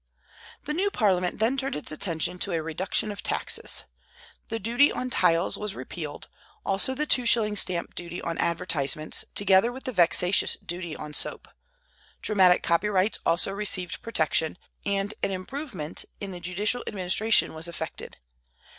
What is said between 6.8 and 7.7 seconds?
the two shilling